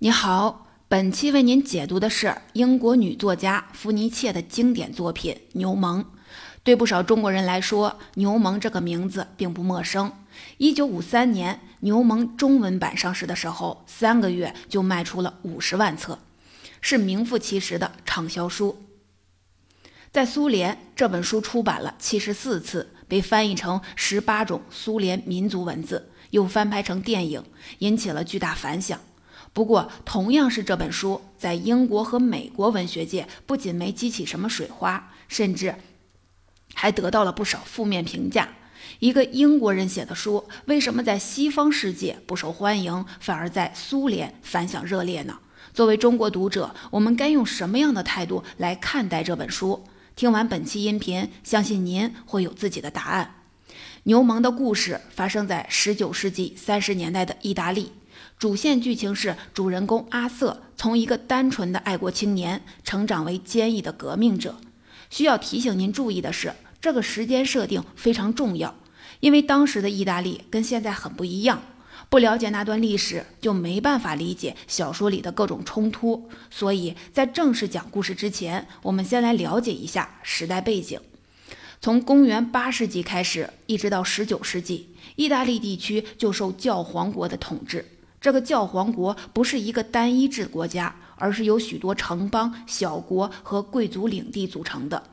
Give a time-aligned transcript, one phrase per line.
[0.00, 5.98] 你好，本期为您解读的是英国女作家弗尼切的经典作品《牛虻》。
[6.62, 10.12] 对不少中国人来说，牛虻这个名字并不陌生。
[10.58, 16.20] 一九五三年，《牛虻》中文版上市的时候，三个月就卖出了五十万册，
[16.80, 18.84] 是名副其实的畅销书。
[20.12, 27.42] 在苏联，这本书出版了七十四次，被翻译成十八种苏联民族文字，又翻拍成电影，
[27.80, 29.00] 引起了巨大反响。
[29.52, 35.74] 不过，同样是这本书，在英国和美国文学界不仅没激起什么水花，甚至
[36.74, 38.48] 还得到了不少负面评价。
[39.00, 45.38] 一个英国人写的书，为什么在西方世界不受欢迎，反而在苏联反响热烈呢？
[45.74, 49.84] 作为中国读者，我们该用什么样的态度来看待这本书？
[50.16, 53.34] 听完本期音频，相信您会有自己的答案。
[54.04, 57.92] 牛虻的故事发生在19世纪30年代的意大利。
[58.38, 64.54] 主线剧情是主人公阿瑟从一个单纯的爱国青年成长为坚毅的革命者。
[65.10, 68.76] 需要提醒您注意的是，这个时间设定非常重要，
[69.18, 71.60] 因为当时的意大利跟现在很不一样。
[72.08, 76.30] 不了解那段历史，就没办法理解小说里的各种冲突。
[76.48, 81.00] 所以在正式讲故事之前，我们先来了解一下时代背景。
[81.80, 87.84] 从公元八世纪开始，一直到十九世纪，意大利地区就受教皇国的统治。
[88.20, 95.04] 这个教皇国不是一个单一制国家，而是由许多城邦、小国和贵族领地组成的，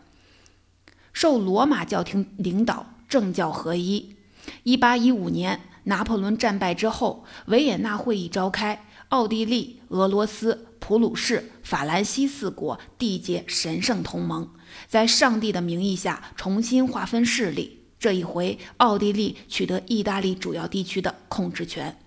[1.13, 4.15] 受罗马教廷领导，政教合一。
[4.63, 14.49] 一八一五年，拿破仑战败之后，维也纳会议召开，奥地利、俄罗斯、普鲁士、法兰西四国缔结神圣同盟，
[14.87, 17.81] 在上帝的名义下重新划分势力。
[17.99, 21.97] 这一回，奥地利取得意大利主要地区的控制权。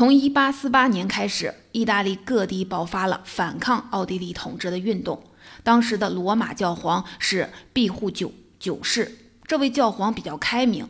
[0.00, 5.22] 从一八四八年开始，意大利各地爆发了反抗奥地利统治的运动。
[5.62, 10.88] 当时的罗马教皇是庇护九九世，这位教皇比较开明，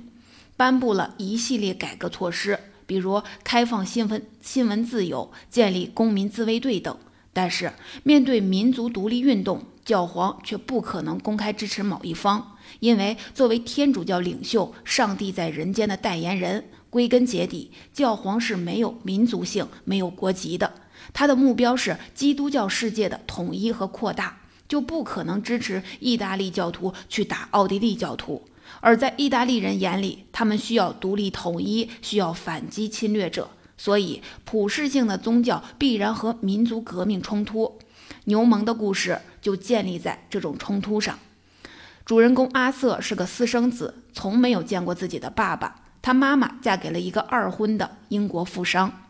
[0.56, 2.56] 颁布了一系列改革措施，
[2.86, 6.96] 比如开放新闻新闻自由、建立公民自卫队等。
[7.32, 7.72] 但是，
[8.04, 16.68] 面对民族独立运动，教皇却不可能公开支持某一方，因为作为天主教领袖、上帝在人间的代言人。
[16.90, 20.72] 归根结底，教皇是没有民族性、没有国籍的。
[21.14, 28.42] 他的目标是基督教世界的统一和扩大，就不可能支持意大利教徒去打奥地利教徒。
[28.80, 33.50] 而在意大利人眼里，他们需要独立统一，需要反击侵略者。
[33.76, 37.78] 所以，普世性的宗教必然和民族革命冲突。
[38.24, 41.18] 牛虻的故事就建立在这种冲突上。
[42.04, 45.76] 主人公阿瑟是个私生子，从没有见过自己的爸爸。
[46.02, 49.04] 他妈妈嫁给了一个二婚的英国富商，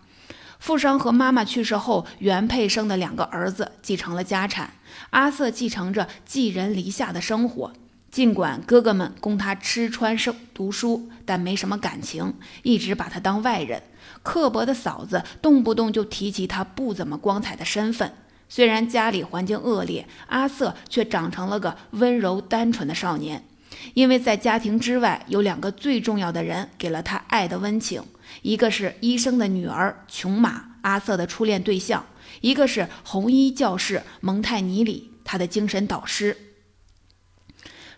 [0.58, 4.74] 富商和妈妈去世后，原配生的两个儿子继承了家产。
[5.10, 7.72] 阿瑟继承着寄人篱下的生活，
[8.10, 13.82] 尽管哥哥们供他吃穿生读书，但没什么感情，一直把他当外人。
[14.22, 18.12] 刻薄的嫂子动不动就提起他不怎么光彩的身份。
[18.48, 23.44] 虽然家里环境恶劣，阿瑟却长成了个温柔单纯的少年。
[23.94, 28.02] 因为在家庭之外有两个最重要的人给了他爱的温情，
[28.42, 32.02] 一个是医生的女儿琼玛，阿瑟的初恋对象；
[32.40, 36.36] 一个是红衣教士蒙泰尼里，他的精神导师。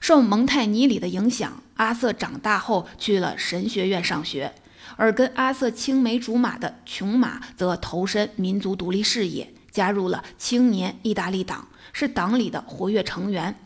[0.01, 4.53] 受蒙泰尼里的影响，阿瑟长大后去了神学院上学，
[4.97, 13.57] 而跟阿瑟青梅竹马的琼玛则投身民族独立事业，加入了青年意大利党，是党里的活跃成员。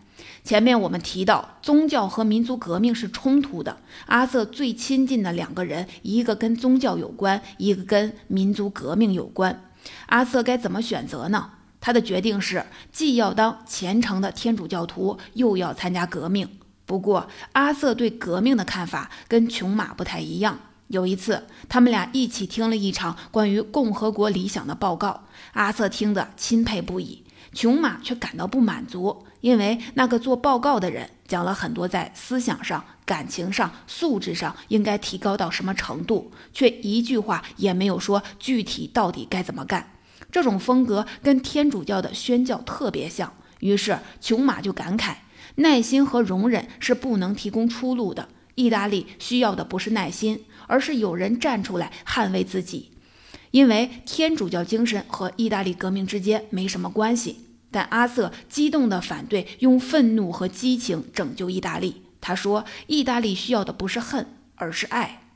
[0.44, 3.78] 前面我们提到，宗教和民族革命是冲突的。
[4.06, 9.62] 阿瑟最亲近的两个人，一个跟宗教有关，一个跟民族革命有关。
[10.06, 11.50] 阿瑟该怎么选择呢？
[11.80, 16.48] 他的决定是，既要当虔诚的天主教徒，又要参加革命。
[16.84, 20.58] 不过，阿瑟对革命的看法跟琼玛不太一样。
[20.88, 27.24] 有一次，他们俩一起听了一场关于共和国理想的报告，阿瑟听得钦佩不已，
[27.56, 29.24] 琼马却感到不满足。
[29.40, 39.92] 因为那个做报告的人讲了很多在思想上、感情上、素质上应该提高到什么程度，却一句话也没有说具体到底该怎么干。
[40.30, 43.32] 这种风格跟天主教的宣教特别像。
[43.60, 45.14] 于是琼马就感慨：
[45.54, 48.28] 耐心和容忍是不能提供出路的。
[48.56, 52.90] 意大利需要的不是耐心，而是有人站出来捍卫自己。
[53.52, 57.45] 因为天主教精神和意大利革命之间没什么关系。
[57.76, 62.04] 但阿瑟激动地反对用愤怒和激情拯救意大利。
[62.22, 65.28] 他说：“意大利需要的不是恨，而是爱。”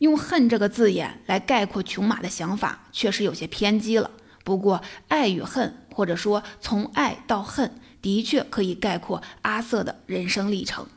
[0.00, 4.10] 用“恨”这个字眼来概括琼马的想法，确实有些偏激了。
[4.42, 10.88] 不过，爱与恨，或者说从爱到恨，的确可以概括阿瑟的人生历程。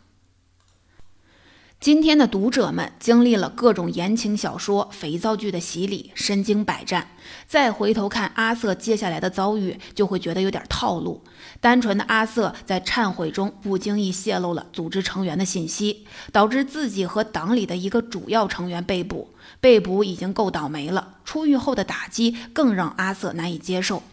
[1.82, 7.08] 今天的读者们经历了各种言情小说、肥皂剧的洗礼，身经百战，
[7.48, 11.24] 再回头看阿瑟接下来的遭遇，就会觉得有点套路。
[11.60, 19.30] 单纯的阿瑟在忏悔中不经意泄露了组织成员的信息，导致自己和党里的一个主要成员被捕。
[19.60, 24.04] 被捕已经够倒霉了，出狱后的打击更让阿瑟难以接受。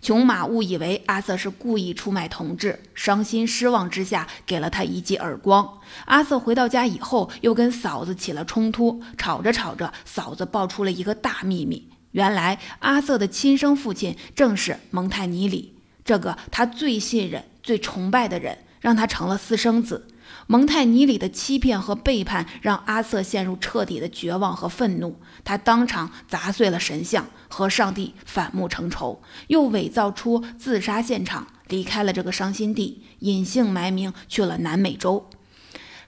[0.00, 5.78] 琼马误以为阿瑟是故意出卖同志，伤心失望之下给了他一记耳光。
[6.06, 20.08] 阿瑟回到家以后，又跟嫂子起了冲突，吵着吵着，嫂子爆出了一个大秘密：原来阿瑟的亲生父亲正是蒙泰尼里，这个他最信任、最崇拜的人，让他成了私生子。
[20.50, 25.14] 蒙泰尼里的欺骗和背叛让阿瑟陷入彻底的绝望和愤怒，
[25.44, 35.30] 他当场砸碎了神像，和上帝反目成仇，又伪造出自杀现场，离开了这个伤心地，隐姓埋名去了南美洲。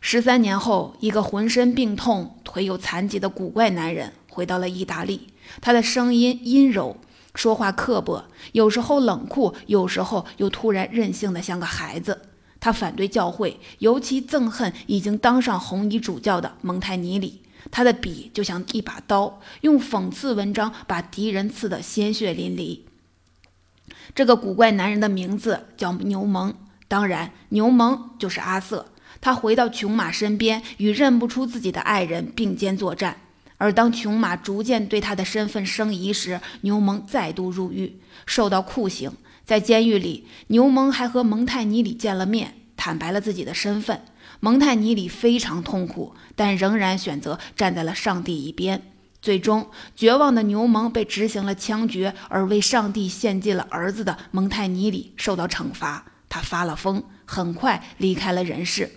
[0.01, 5.29] 十三年后，一个浑身病痛、腿有残疾的古怪男人回到了意大利，
[5.61, 6.97] 他的声音阴柔，
[7.37, 12.23] 说话刻薄，有时候冷酷，有时候又突然任性的像个孩子。
[12.63, 17.43] 他反对教会，尤其憎恨已经当上红衣主教的蒙泰尼里。
[17.73, 22.83] 他的笔就像一把刀，用讽刺文章把敌人刺得鲜血淋漓。
[24.15, 26.55] 这个古怪男人的名字叫牛蒙，
[26.87, 28.87] 当然，牛蒙就是阿瑟。
[29.21, 33.17] 他回到琼马身边，与认不出自己的爱人并肩作战。
[33.63, 39.13] 而当琼马逐渐对他的身份生疑时，牛蒙再度入狱，受到酷刑。
[39.45, 44.03] 在监狱里，牛蒙还和蒙泰尼里见了面，坦白了自己的身份。
[44.41, 48.83] 蒙泰尼里非常痛苦，但仍然选择站在了上帝一边。
[49.21, 56.05] 最终，绝望的牛蒙被执行了枪决，而为上帝献祭了儿子的蒙泰尼里受到惩罚。
[56.29, 58.91] 他发了疯，很快离开了人世。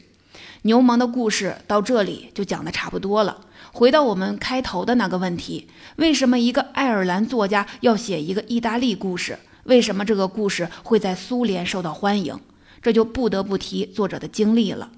[0.64, 3.45] 牛蒙的故事到这里就讲得差不多了。
[3.76, 5.68] 回到我们开头的那个问题：
[5.98, 9.38] 为什么一个爱尔兰作家要写一个意大利故事？
[9.66, 12.40] 为什么这个故事会在苏联受到欢迎？
[12.82, 14.92] 这就不得不提作者的经历了。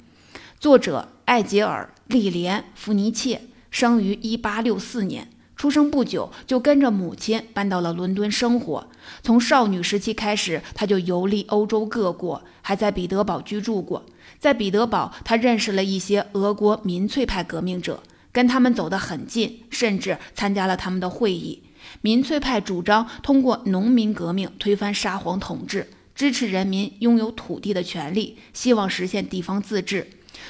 [0.59, 3.41] 作者艾杰尔·利莲·弗尼切
[3.71, 8.87] 生于1864年，出生不久就跟着母亲搬到了伦敦生活。
[9.23, 14.05] 从少女时期开始，他就游历欧洲各国，还在彼得堡居住过。
[14.37, 18.03] 在彼得堡，他认识了一些俄国民粹派革命者，
[18.37, 21.63] 跟他们走得很近，甚至参加了他们的会议。
[22.01, 30.07] 民粹派主张通过农民革命推翻沙皇统治，支持人民拥有土地的权利，希望实现地方自治。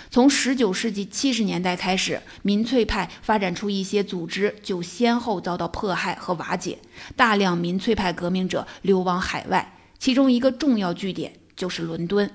[0.09, 6.77] 从19世纪70年代开始，民粹派发展出一些组织，就先后遭到迫害和瓦解，
[7.15, 12.29] 大量民粹派革命者流亡海外，其中一个重要据点就是伦敦。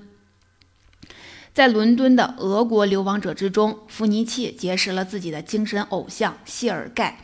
[1.54, 7.18] 在伦敦的俄国流亡者之中，弗尼契结识了自己的精神偶像谢尔盖。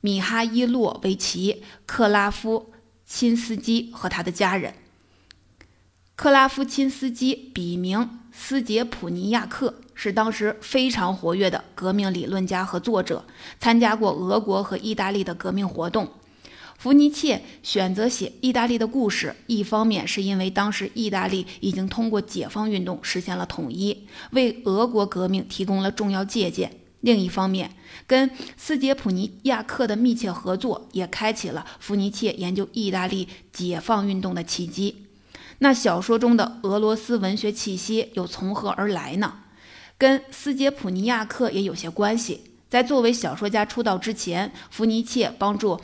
[0.00, 1.52] 米哈伊洛维奇·
[1.86, 2.72] 克拉夫
[3.06, 4.74] 钦斯基和他的家人。
[6.16, 13.24] 克拉夫钦斯基笔名斯捷普尼亚克，是当时非常活跃的革命理论家和作者，
[13.60, 16.12] 参加过俄国和意大利的革命活动。
[16.82, 26.72] 福尼切选择写意大利的故事，一方面是因为当时意大利已经通过解放运动实现了统一，为俄国革命提供了重要借鉴。
[27.02, 27.70] 另一方面，
[28.08, 35.06] 跟斯捷普尼亚克的密切合作也开启了福尼切研究意大利解放运动的契机。
[35.60, 39.34] 那小说中的俄罗斯文学气息又从何而来呢？
[39.96, 42.40] 跟斯捷普尼亚克也有些关系。
[42.68, 45.80] 在作为小说家出道之前，福尼切帮助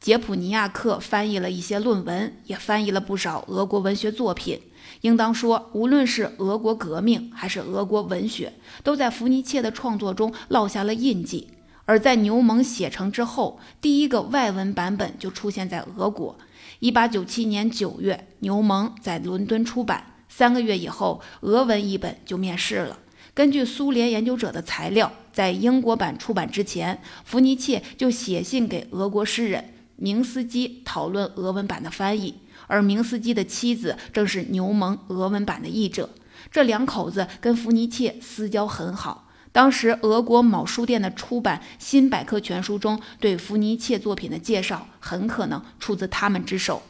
[0.00, 4.60] 杰普尼亚克翻译了一些论文，也翻译了不少俄国文学作品。
[5.00, 8.52] 应当说，无论是俄国革命还是俄国文学，
[8.84, 11.48] 都在伏尼切的创作中烙下了印记。
[11.84, 16.38] 而在牛虻写成之后，第一个外文版本就出现在俄国。
[16.78, 22.98] 一八九七年九月，牛虻在伦敦出版，三个月以后，俄文译本就面世了。
[23.34, 32.36] 根据苏联研究者的材料，在英国版出版之前，伏尼切就写信给俄国诗人明斯基讨论俄文版的翻译。
[32.66, 36.10] 而明斯基的妻子正是牛虻俄文版的译者，
[36.50, 39.28] 这两口子跟弗尼切私交很好。
[39.52, 46.82] 当时俄国某书店的出版《新百科全书》中对弗尼切作品的介绍，很可能出自他们之手。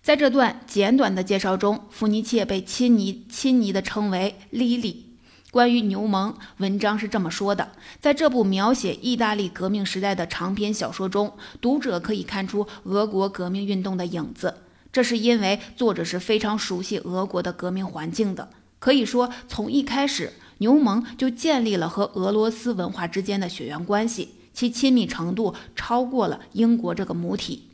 [0.00, 5.09] 在这段简短的介绍中，弗尼切被亲昵亲昵地称为“莉莉”，
[5.50, 14.54] 关于牛虻，文章是这么说的：在这部描写意大利革命时代的长篇小说中，读者可以看出俄国革命运动的影子。
[14.92, 18.50] 这是因为作者是非常熟悉俄国的革命环境的。
[18.78, 27.64] 可以说，从一开始，牛虻就建立了和俄罗斯文化之间的血缘关系，其亲密程度超过了英国这个母体。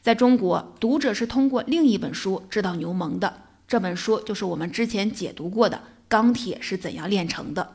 [0.00, 5.80] 在中国，读者是通过另一本书知道牛虻的，这本书就是我们之前解读过的。
[6.08, 7.72] 钢铁是怎样炼成的？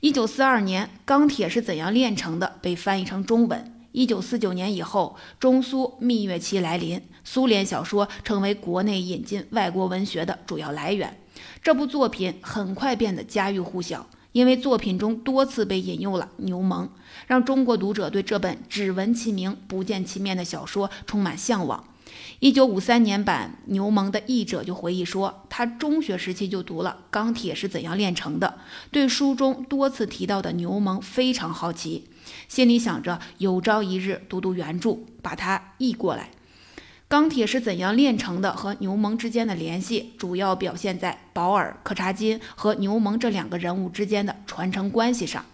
[0.00, 3.74] 一九四二年，《钢铁是怎样炼成的》被翻译成中文。
[3.92, 11.18] 一九四九年以后，中苏蜜月期来临，苏联小说成为国内引进外国文学的主要来源。
[11.62, 16.88] 这部作品很快变得家喻户晓，因为作品中多次被引用了牛虻，
[17.26, 21.82] 让中国读者对这本只闻其名不见其面的小说充满向往。
[22.40, 28.58] 一九五三年版《牛虻》的译者就回忆说，他中学时期就读了《钢铁是怎样炼成的》，
[28.92, 32.08] 对书中多次提到的牛虻非常好奇，
[32.46, 36.30] 心里想着有朝一日读读原著，把它译过来。
[37.08, 45.44] 《钢铁是怎样炼成的》和牛虻之间的联系，主要表现在保尔·柯察金和牛虻这两个人物之间的传承关系上。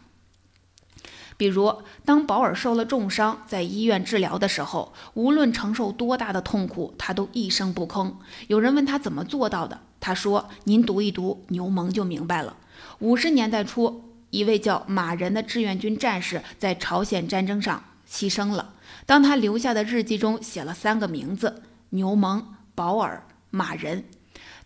[1.37, 8.13] 比如，当保尔受了重伤，在医院治疗的时候，无论承受多大的痛苦，他都一声不吭。
[8.47, 12.57] 有人问他怎么做到的，他说：“您读一读《牛虻》就明白了。”
[13.01, 18.75] 五十年代初，一位叫马仁的志愿军战士在朝鲜战争上牺牲了。
[19.05, 24.05] 当他留下的日记中写了三个名字：牛虻、保尔、马仁。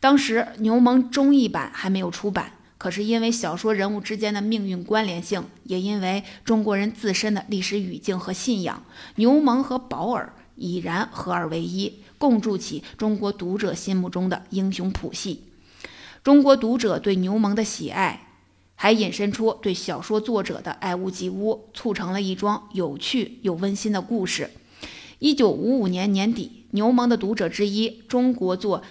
[0.00, 2.52] 当时，《牛虻》中译版还没有出版。
[2.78, 8.84] 可是因为小说人物之间的命运关联性，也因为中国人自身的历史语境和信仰，
[9.16, 15.42] 牛虻和保尔已然合二为一，共筑起中国读者心目中的英雄谱系。
[16.22, 18.28] 中国读者对牛虻的喜爱，
[18.76, 24.50] 还引申出对小说作者的爱屋及乌，促成了一桩有趣又温馨的故事。
[25.18, 28.84] 一九五五年年底，牛虻的读者之一，中国作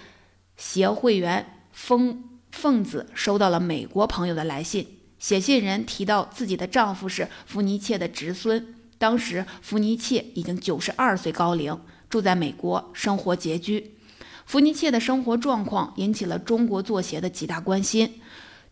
[0.58, 2.24] 协会员封。
[2.50, 4.86] 凤子收到了美国朋友的来信，
[5.18, 8.74] 写信人提到自己的丈夫是福尼切的侄孙。
[8.98, 11.78] 当时福尼切已经九十二岁高龄，
[12.10, 13.96] 住在美国，生活拮据。
[14.44, 18.20] 福尼切的生活状况引起了中国作协的极大关心，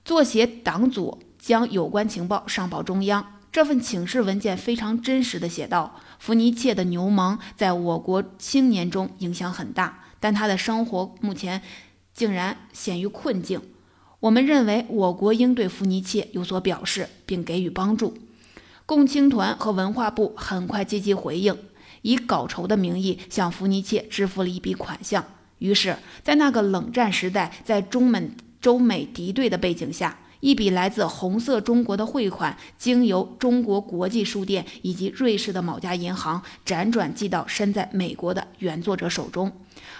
[0.04, 3.34] 作协党组将有关情报上报中央。
[3.52, 11.62] 这份请示文件非常真实的写道：福尼切的牛虻在我国青年中影响很大，但他的生活目前
[12.16, 13.60] 竟然陷于困境。
[14.20, 18.16] 我们认为，我国应对福尼切有所表示，并给予帮助。
[18.86, 21.56] 共青团和文化部很快积极回应，
[22.00, 25.24] 以稿酬的名义向福尼切支付了一笔款项。
[25.58, 28.30] 于是，在那个冷战时代，在中美
[28.60, 39.50] 中美敌对的背景下，一笔来自红色中国的汇款，经由中国国际书店以及瑞士的某家银行辗转寄到身在美国的原作者手中。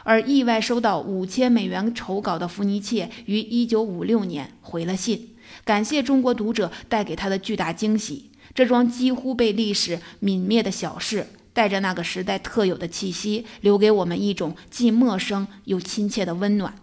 [0.05, 5.31] 而意外收到五千美元酬稿的福尼切于一九五六年回了信，
[5.65, 8.31] 感谢中国读者带给他的巨大惊喜。
[8.55, 16.75] 这桩几乎被历史泯灭的小事，带着那个时代特有的气息，留给我们一种既陌生又亲切的温暖。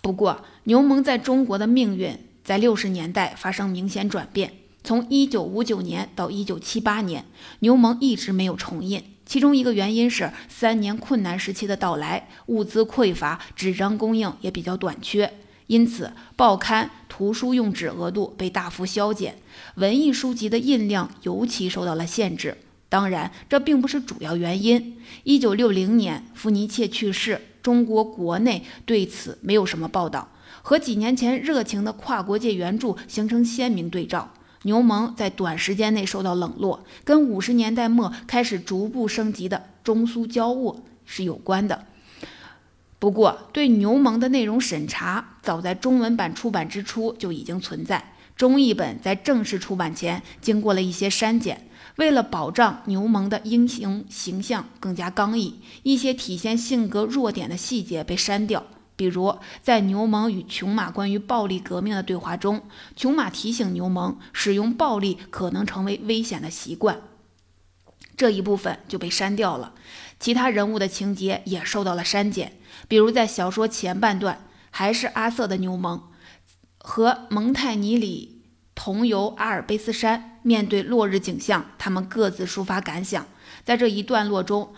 [0.00, 4.52] 不过，牛虻在中国的命运在六十年代发生明显转变。
[4.84, 7.24] 从一九五九年到一九七八年，
[7.58, 9.02] 牛虻一直没有重印。
[9.26, 15.30] 其中一个原因是三年困难时期的到来，物资匮乏，纸张供应也比较短缺，
[15.66, 19.36] 因此报刊、图书用纸额度被大幅削减，
[19.74, 22.56] 文艺书籍的印量尤其受到了限制。
[22.88, 24.96] 当然，这并不是主要原因。
[25.24, 30.26] 一九六零年，福尼切去世，中国国内对此没有什么报道，
[30.62, 34.32] 和几年前热情的跨国界援助形成鲜明对照。
[34.62, 41.84] 牛虻在短时间内受到冷落，跟五十年代末开始逐步升级的中苏交恶是有关的。
[42.98, 48.14] 不过，对牛虻的内容审查早在中文版出版之初就已经存在。
[48.34, 51.67] 中译本在正式出版前经过了一些删减，
[51.98, 58.64] 为了保障牛虻的英雄形象更加刚毅，一些体现性格弱点的细节被删掉。
[58.94, 62.62] 比如，在牛虻与琼马关于暴力革命的对话中，
[62.94, 67.00] 琼马提醒牛虻，使用暴力可能成为危险的习惯，
[68.16, 69.74] 这一部分就被删掉了。
[70.20, 76.00] 其他人物的情节也受到了删减，比如在小说前半段，还是阿瑟的牛虻
[76.78, 78.42] 和蒙泰尼里
[78.74, 83.26] 同游阿尔卑斯山，面对落日景象，他们各自抒发感想。
[83.64, 84.72] 在这一段落中。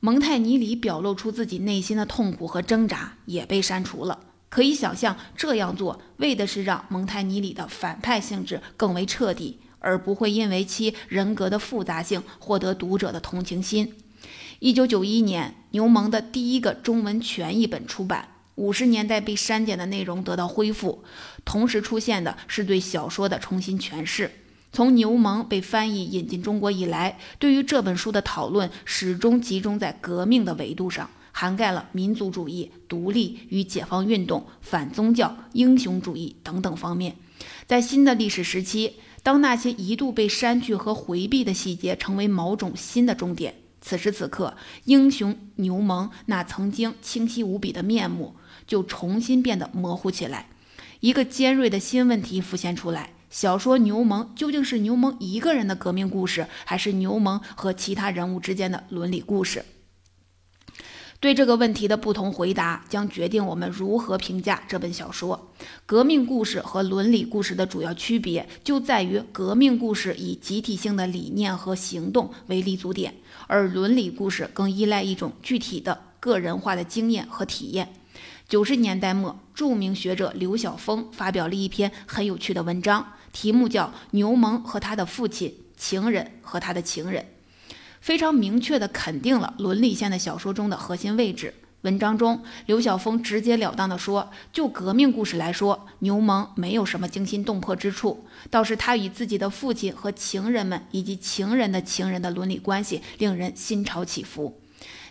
[0.00, 4.20] 蒙泰尼里表露出自己内心的痛苦和挣扎，也被删除了。
[4.50, 13.94] 可以想象，这样做为的是让蒙泰尼里的反派性质更为彻底，而不会因为其人格的复杂性获得读者的同情心。
[14.60, 21.02] 一九九一年，牛虻的第一个中文全译本出版，五十年代被删减的内容得到恢复，
[21.44, 24.30] 同时出现的是对小说的重新诠释。
[24.76, 37.16] 从牛虻被翻译引进中国以来，对于这本书的讨论始终集中在革命的维度上，涵盖了民族主义、独立与解放运动、反宗教、英雄主义等等方面。
[37.64, 43.54] 在新的历史时期，当那些一度被删去和回避的细节成为某种新的重点。
[43.80, 50.50] 此时此刻，英雄牛虻那曾经清晰无比的面目就重新变得模糊起来。
[51.00, 59.64] 一个尖锐的新问题浮现出来：小说《牛虻》究竟是牛虻一个人的革命故事，还是牛虻和其他人物之间的伦理故事？
[61.18, 65.50] 对这个问题的不同回答，将决定我们如何评价这本小说。
[65.86, 73.14] 革命故事和伦理故事的主要区别就在于，革命故事以集体性的理念和行动为立足点，
[73.46, 77.94] 而伦理故事更依赖一种具体的个人化的经验和体验。
[78.48, 87.26] 九十年代末，著名学者刘晓峰发表了一篇很有趣的文章，题目叫《牛虻和他的父亲，情人和他的情人》。
[88.00, 91.54] 非常明确地肯定了伦理线的小说中的核心位置。
[91.80, 104.60] 文章中，刘晓峰直截了当地说：“就革命故事来说，牛虻没有什么惊心动魄之处，倒是他与自己的父亲和情人们以及情人的情人的伦理关系令人心潮起伏。”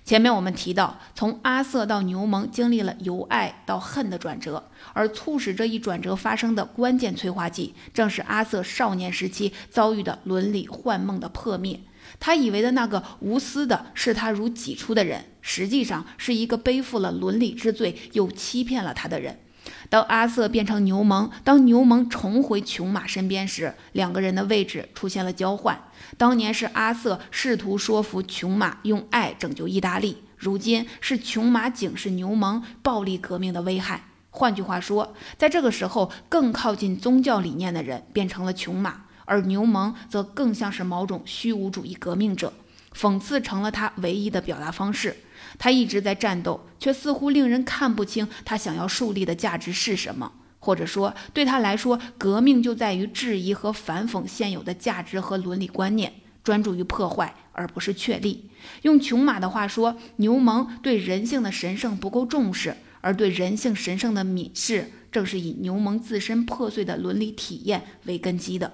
[0.05, 11.79] 前面我们提到，从阿瑟到牛虻经历了由爱到恨的转折，而促使这一转折发生的关键催化剂，正是阿瑟少年时期遭遇的伦理幻梦的破灭。
[12.19, 19.39] 他以为的那个无私的视他如己出的人，实际上是一个背负了伦理之罪又欺骗了他的人。
[19.89, 25.79] 当阿瑟变成牛虻，当牛虻重回琼马身边时，两个人的位置出现了交换。
[26.17, 34.05] 当年是阿瑟试图说服琼马用爱拯救意大利，如今是琼马警示牛虻暴力革命的危害。
[34.29, 39.03] 换句话说，在这个时候，更靠近宗教理念的人变成了琼马。
[39.27, 42.53] 而牛虻则更像是某种虚无主义革命者，
[42.93, 45.17] 讽刺成了他唯一的表达方式。
[45.57, 56.13] 他一直在战斗，却似乎令人看不清他想要树立的价值是什么，或者说，对他来说，革命就在于质疑和反讽现有的价值和伦理观念，
[56.43, 58.49] 专注于破坏而不是确立。
[58.81, 68.73] 用琼马的话说，牛虻对人性的神圣不够重视，而对人性神圣的蔑视，正是以牛虻自身破碎的伦理体验为根基的。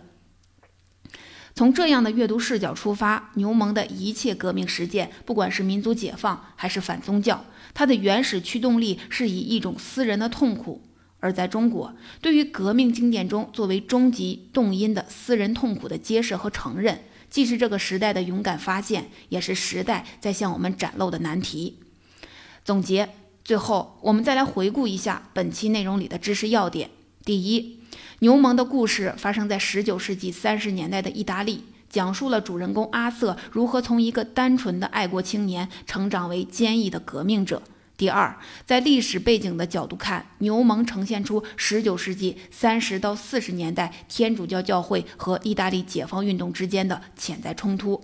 [1.53, 10.81] 从这样的阅读视角出发，牛虻的一切革命实践，不管是民族解放还是反宗教，它的原始驱动力是以一种私人的痛苦。
[11.19, 21.77] 而在中国，对于革命经典中作为终极动因的私人痛苦的揭示和承认，既是这个时代的勇敢发现，也是时代在向我们展露的难题。
[22.63, 23.09] 总结，
[23.43, 26.89] 最后我们再来回顾一下本期内容里的知识要点。
[27.23, 27.80] 第一。
[28.23, 37.63] 牛虻的故事发生在十九世纪三十年代的意大利，讲述了主人公阿瑟如何从一个单纯的爱国青年成长为坚毅的革命者。
[37.97, 47.99] 第二，在历史背景的角度看，牛虻呈现出十九世纪三十到四十年代天主教教会和意大利解放运动之间的潜在冲突。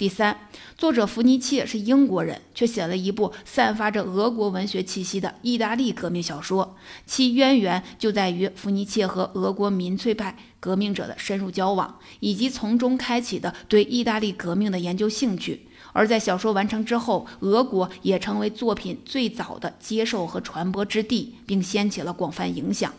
[0.00, 15.66] 第三，作者弗尼切是英国人，却写了一部散发着俄国文学气息的意大利革命小说，其渊源就在于弗尼切和俄国民粹派革命者的深入交往，以及从中开启的对意大利革命的研究兴趣。
[15.92, 22.90] 而在小说完成之后，俄国也成为作品最早的接受和传播之地，并掀起了广泛影响。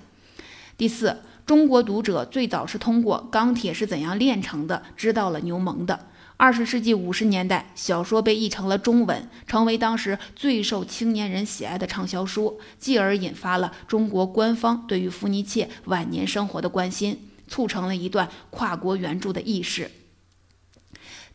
[0.77, 6.05] 第四，中国读者最早是通过《钢铁是怎样炼成的》知道了牛虻的。
[6.41, 19.91] 二十世纪五十年代，小说被译成了中文，成为当时最受青年人喜爱的畅销书，继而引发了中国官方对于弗尼切晚年生活的关心，促成了一段跨国援助的意识。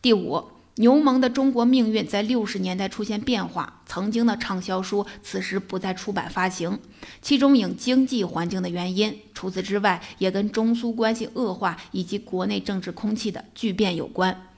[0.03, 0.43] 第五，
[0.75, 6.81] 牛虻的中国命运在六十年代出现变化，曾经的畅销书此时不再出版发行，
[7.23, 14.49] 其中有经济环境的原因，除此之外，也跟中苏关系恶化以及国内政治空气的巨变有关。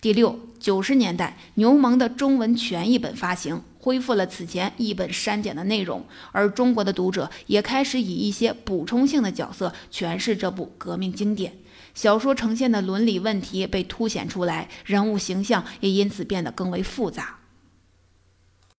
[0.00, 11.52] 第六，九十年代，牛虻的中文全译本发行，恢复了此前译本删减的内容，而中国的读者也开始以一些补充性的角色诠释这部革命经典。
[11.94, 17.37] 小说呈现的伦理问题被凸显出来，人物形象也因此变得更为复杂。